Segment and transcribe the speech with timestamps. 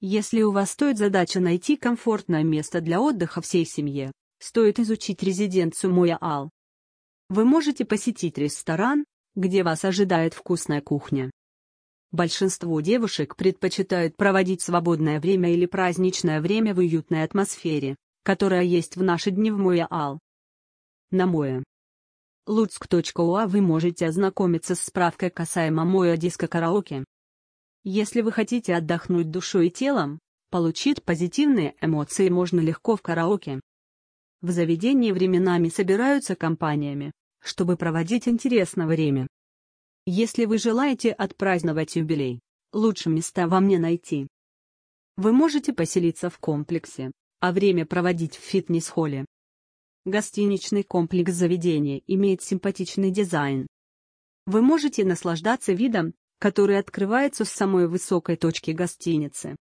[0.00, 5.94] Если у вас стоит задача найти комфортное место для отдыха всей семье, стоит изучить резиденцию
[5.94, 6.50] Моя Ал.
[7.30, 9.04] Вы можете посетить ресторан,
[9.34, 11.30] где вас ожидает вкусная кухня.
[12.12, 19.02] Большинство девушек предпочитают проводить свободное время или праздничное время в уютной атмосфере, которая есть в
[19.02, 20.20] наши дни в Моя Ал.
[21.10, 21.62] На Моя.
[22.46, 27.04] Луцк.уа вы можете ознакомиться с справкой касаемо Моя диска караоке.
[27.88, 30.18] Если вы хотите отдохнуть душой и телом,
[30.50, 33.60] получить позитивные эмоции можно легко в караоке.
[34.40, 39.28] В заведении временами собираются компаниями, чтобы проводить интересное время.
[40.04, 42.40] Если вы желаете отпраздновать юбилей,
[42.72, 44.26] лучше места вам не найти.
[45.16, 49.26] Вы можете поселиться в комплексе, а время проводить в фитнес-холле.
[50.04, 53.68] Гостиничный комплекс заведения имеет симпатичный дизайн.
[54.44, 56.14] Вы можете наслаждаться видом,
[56.46, 59.56] который открывается с самой высокой точки гостиницы.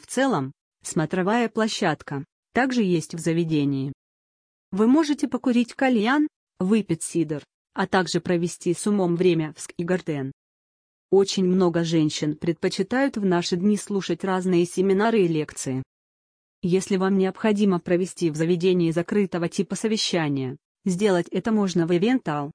[0.00, 0.52] В целом,
[0.84, 3.92] смотровая площадка также есть в заведении.
[4.70, 6.28] Вы можете покурить кальян,
[6.60, 7.42] выпить сидр,
[7.74, 10.30] а также провести с умом время в Скигарден.
[11.10, 15.82] Очень много женщин предпочитают в наши дни слушать разные семинары и лекции.
[16.62, 22.52] Если вам необходимо провести в заведении закрытого типа совещания, сделать это можно в Eventал.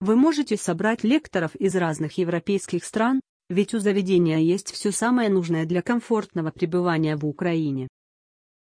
[0.00, 5.64] Вы можете собрать лекторов из разных европейских стран, ведь у заведения есть все самое нужное
[5.64, 7.88] для комфортного пребывания в Украине.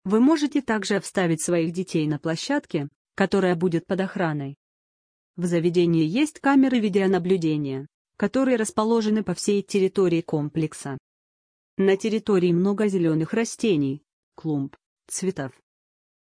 [0.04, 4.58] Вы можете также вставить своих детей на площадке, которая будет под охраной.
[5.38, 7.88] В заведении есть камеры видеонаблюдения,
[8.18, 10.98] которые расположены по всей территории комплекса.
[11.78, 14.04] На территории много зеленых растений,
[14.36, 14.76] клумб,
[15.08, 15.54] цветов.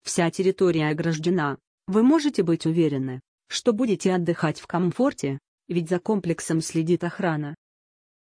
[0.02, 1.58] Вся территория ограждена.
[1.86, 3.20] Вы можете быть уверены,
[3.54, 5.38] что будете отдыхать в комфорте,
[5.68, 7.54] ведь за комплексом следит охрана.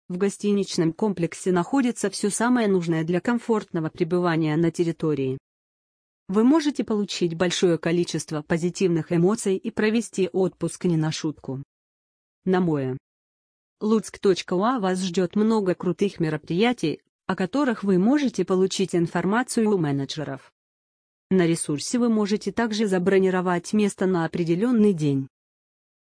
[0.08, 5.38] В гостиничном комплексе находится все самое нужное для комфортного пребывания на территории.
[6.28, 11.64] Вы можете получить большое количество позитивных эмоций и провести отпуск не на шутку.
[12.46, 12.98] На мое.
[13.82, 20.52] Луцк.уа вас ждет много крутых мероприятий, о которых вы можете получить информацию у менеджеров.
[21.30, 25.28] На ресурсе вы можете также забронировать место на определенный день.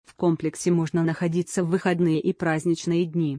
[0.05, 3.39] В комплексе можно находиться в выходные и праздничные дни.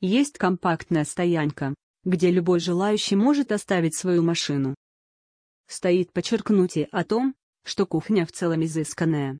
[0.00, 1.74] Есть компактная стоянка,
[2.04, 4.74] где любой желающий может оставить свою машину
[5.68, 9.38] стоит подчеркнутие о том, что кухня в целом изысканная.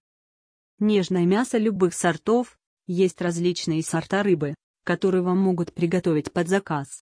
[0.79, 7.03] Нежное мясо любых сортов, есть различные сорта рыбы, которые вам могут приготовить под заказ.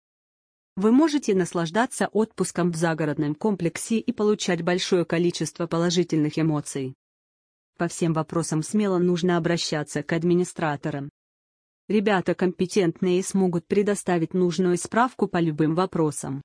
[0.78, 6.96] Вы можете наслаждаться отпуском в загородном комплексе и получать большое количество положительных эмоций.
[7.78, 11.10] По всем вопросам смело нужно обращаться к администраторам.
[11.88, 16.42] Ребята компетентные смогут предоставить нужную справку по любым вопросам.